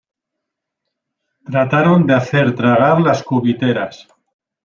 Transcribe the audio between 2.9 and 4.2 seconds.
las cubiteras